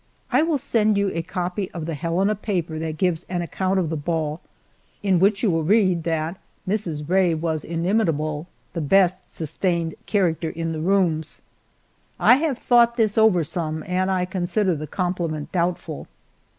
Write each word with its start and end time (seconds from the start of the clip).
I 0.31 0.41
will 0.41 0.57
send 0.57 0.97
you 0.97 1.11
a 1.13 1.21
copy 1.21 1.69
of 1.73 1.85
the 1.85 1.93
Helena 1.93 2.33
paper 2.33 2.79
that 2.79 2.97
gives 2.97 3.23
an 3.29 3.43
account 3.43 3.77
of 3.77 3.91
the 3.91 3.95
ball, 3.95 4.41
in 5.03 5.19
which 5.19 5.43
you 5.43 5.51
will 5.51 5.61
read 5.63 6.05
that 6.05 6.39
"Mrs. 6.67 7.07
Rae 7.07 7.35
was 7.35 7.63
inimitable 7.63 8.47
the 8.73 8.81
best 8.81 9.29
sustained 9.29 9.93
character 10.07 10.49
in 10.49 10.71
the 10.73 10.81
rooms." 10.81 11.43
I 12.19 12.37
have 12.37 12.57
thought 12.57 12.97
this 12.97 13.15
over 13.15 13.43
some, 13.43 13.83
and 13.85 14.09
I 14.09 14.25
consider 14.25 14.75
the 14.75 14.87
compliment 14.87 15.51
doubtful. 15.51 16.07